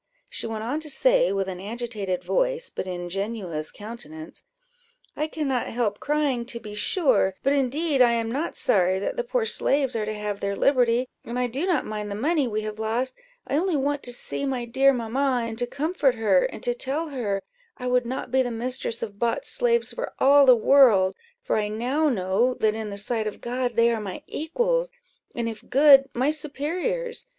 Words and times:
She 0.31 0.47
went 0.47 0.63
on 0.63 0.79
to 0.79 0.89
say, 0.89 1.31
with 1.31 1.47
an 1.47 1.59
agitated 1.61 2.23
voice, 2.23 2.71
but 2.71 2.87
ingenuous 2.87 3.69
countenance 3.69 4.45
"I 5.15 5.27
cannot 5.27 5.67
help 5.67 5.99
crying, 5.99 6.43
to 6.45 6.59
be 6.59 6.73
sure; 6.73 7.35
but 7.43 7.53
indeed 7.53 8.01
I 8.01 8.13
am 8.13 8.31
not 8.31 8.55
sorry 8.55 8.97
that 8.97 9.15
the 9.15 9.23
poor 9.23 9.45
slaves 9.45 9.95
are 9.95 10.05
to 10.05 10.13
have 10.15 10.39
their 10.39 10.55
liberty, 10.55 11.07
and 11.23 11.37
I 11.37 11.45
do 11.45 11.67
not 11.67 11.85
mind 11.85 12.09
the 12.09 12.15
money 12.15 12.47
we 12.47 12.61
have 12.61 12.79
lost; 12.79 13.13
I 13.45 13.55
only 13.57 13.75
want 13.75 14.01
to 14.01 14.11
see 14.11 14.43
my 14.43 14.65
dear 14.65 14.91
mamma, 14.91 15.43
and 15.47 15.55
to 15.59 15.67
comfort 15.67 16.15
her, 16.15 16.45
and 16.45 16.63
to 16.63 16.73
tell 16.73 17.09
her 17.09 17.35
that 17.77 17.83
I 17.83 17.85
would 17.85 18.07
not 18.07 18.31
be 18.31 18.41
the 18.41 18.49
mistress 18.49 19.03
of 19.03 19.19
bought 19.19 19.45
slaves 19.45 19.93
for 19.93 20.13
all 20.17 20.47
the 20.47 20.55
world; 20.55 21.13
for 21.43 21.57
I 21.57 21.67
now 21.67 22.09
know 22.09 22.55
that 22.55 22.73
in 22.73 22.89
the 22.89 22.97
sight 22.97 23.27
of 23.27 23.39
God 23.39 23.75
they 23.75 23.91
are 23.91 24.01
my 24.01 24.23
equals, 24.25 24.91
and 25.35 25.47
if 25.47 25.63
good, 25.69 26.09
my 26.15 26.31
superiors. 26.31 27.27